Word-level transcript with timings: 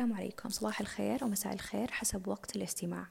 السلام 0.00 0.16
عليكم. 0.16 0.48
صباح 0.48 0.80
الخير 0.80 1.24
ومساء 1.24 1.52
الخير 1.52 1.90
حسب 1.90 2.28
وقت 2.28 2.56
الاستماع. 2.56 3.06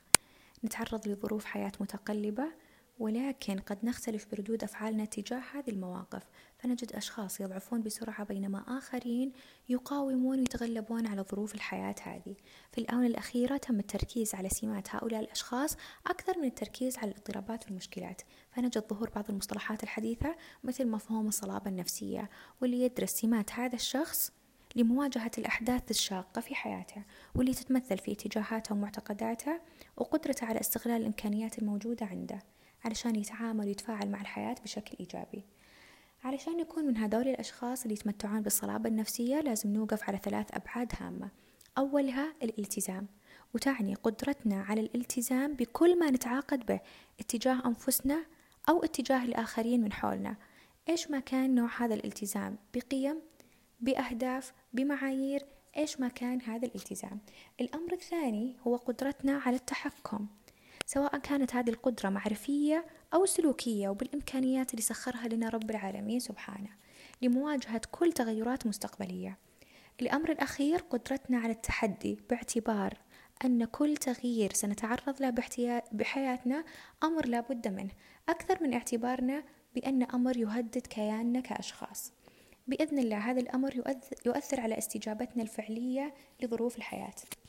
نتعرض 0.63 1.07
لظروف 1.07 1.45
حياة 1.45 1.71
متقلبة 1.79 2.51
ولكن 2.99 3.59
قد 3.59 3.85
نختلف 3.85 4.25
بردود 4.31 4.63
أفعالنا 4.63 5.05
تجاه 5.05 5.41
هذه 5.53 5.69
المواقف. 5.69 6.23
فنجد 6.59 6.93
أشخاص 6.93 7.39
يضعفون 7.39 7.81
بسرعة 7.81 8.23
بينما 8.23 8.77
آخرين 8.77 9.31
يقاومون 9.69 10.39
ويتغلبون 10.39 11.07
على 11.07 11.21
ظروف 11.21 11.55
الحياة 11.55 11.95
هذه. 12.03 12.35
في 12.71 12.77
الآونة 12.77 13.07
الأخيرة 13.07 13.57
تم 13.57 13.79
التركيز 13.79 14.35
على 14.35 14.49
سمات 14.49 14.95
هؤلاء 14.95 15.21
الأشخاص 15.21 15.77
أكثر 16.07 16.37
من 16.39 16.45
التركيز 16.45 16.97
على 16.97 17.11
الاضطرابات 17.11 17.65
والمشكلات. 17.65 18.21
فنجد 18.51 18.87
ظهور 18.89 19.09
بعض 19.09 19.29
المصطلحات 19.29 19.83
الحديثة 19.83 20.35
مثل 20.63 20.87
مفهوم 20.87 21.27
الصلابة 21.27 21.69
النفسية 21.69 22.29
واللي 22.61 22.81
يدرس 22.81 23.11
سمات 23.11 23.51
هذا 23.51 23.75
الشخص 23.75 24.31
لمواجهة 24.75 25.31
الأحداث 25.37 25.91
الشاقة 25.91 26.41
في 26.41 26.55
حياته 26.55 27.03
واللي 27.35 27.53
تتمثل 27.53 27.97
في 27.97 28.11
اتجاهاته 28.11 28.75
ومعتقداته 28.75 29.59
وقدرته 29.97 30.45
على 30.47 30.59
استغلال 30.59 31.01
الإمكانيات 31.01 31.59
الموجودة 31.59 32.05
عنده 32.05 32.39
علشان 32.85 33.15
يتعامل 33.15 33.65
ويتفاعل 33.65 34.09
مع 34.09 34.21
الحياة 34.21 34.55
بشكل 34.63 34.97
إيجابي. 34.99 35.43
علشان 36.23 36.57
نكون 36.57 36.85
من 36.85 36.97
هذول 36.97 37.27
الأشخاص 37.27 37.81
اللي 37.81 37.93
يتمتعون 37.93 38.41
بالصلابة 38.41 38.89
النفسية 38.89 39.41
لازم 39.41 39.73
نوقف 39.73 40.03
على 40.03 40.17
ثلاث 40.17 40.47
أبعاد 40.51 40.91
هامة. 40.99 41.29
أولها 41.77 42.33
الالتزام 42.43 43.07
وتعني 43.53 43.95
قدرتنا 43.95 44.63
على 44.63 44.81
الالتزام 44.81 45.53
بكل 45.53 45.99
ما 45.99 46.09
نتعاقد 46.09 46.65
به 46.65 46.79
اتجاه 47.19 47.65
أنفسنا 47.65 48.25
أو 48.69 48.83
اتجاه 48.83 49.25
الآخرين 49.25 49.81
من 49.81 49.93
حولنا. 49.93 50.35
إيش 50.89 51.11
ما 51.11 51.19
كان 51.19 51.55
نوع 51.55 51.69
هذا 51.77 51.93
الالتزام؟ 51.93 52.57
بقيم 52.73 53.21
بأهداف 53.83 54.53
بمعايير 54.73 55.45
إيش 55.77 55.99
ما 55.99 56.07
كان 56.07 56.41
هذا 56.41 56.65
الالتزام. 56.65 57.19
الأمر 57.61 57.93
الثاني 57.93 58.57
هو 58.67 58.75
قدرتنا 58.75 59.41
على 59.45 59.55
التحكم 59.55 60.27
سواء 60.85 61.17
كانت 61.17 61.55
هذه 61.55 61.69
القدرة 61.69 62.09
معرفية 62.09 62.85
أو 63.13 63.25
سلوكية 63.25 63.89
وبالإمكانيات 63.89 64.71
اللي 64.71 64.81
سخرها 64.81 65.27
لنا 65.27 65.49
رب 65.49 65.69
العالمين 65.69 66.19
سبحانه 66.19 66.69
لمواجهة 67.21 67.81
كل 67.91 68.11
تغيرات 68.13 68.67
مستقبلية. 68.67 69.37
الأمر 70.01 70.31
الأخير 70.31 70.79
قدرتنا 70.79 71.37
على 71.37 71.51
التحدي 71.53 72.19
باعتبار 72.29 72.97
أن 73.45 73.65
كل 73.65 73.97
تغيير 73.97 74.53
سنتعرض 74.53 75.21
له 75.21 75.29
بحياتنا 75.91 76.63
أمر 77.03 77.25
لا 77.27 77.41
بد 77.41 77.67
منه 77.67 77.91
أكثر 78.29 78.63
من 78.63 78.73
اعتبارنا 78.73 79.43
بأن 79.75 80.03
أمر 80.03 80.37
يهدد 80.37 80.87
كياننا 80.87 81.39
كأشخاص. 81.39 82.13
بإذن 82.67 82.99
الله 82.99 83.17
هذا 83.17 83.39
الأمر 83.41 83.75
يؤثر 84.25 84.59
على 84.59 84.77
استجابتنا 84.77 85.43
الفعلية 85.43 86.13
لظروف 86.41 86.77
الحياة. 86.77 87.15